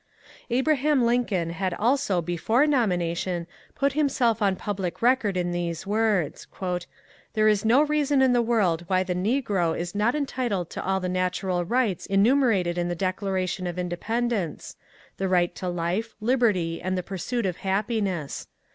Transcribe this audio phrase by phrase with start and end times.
[0.49, 6.85] Abraham Lincoln had also before nomination put himself on public record in these words:^^
[7.33, 10.99] There is no reason in the world why the negro is not entitled to all
[10.99, 14.75] the natural rights enumerated in the Declaration of Independence,—
[15.17, 18.47] the right to life, liberty, and the pursuit of happiness.